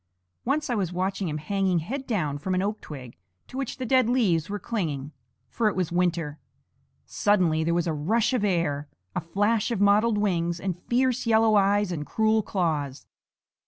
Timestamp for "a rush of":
7.85-8.43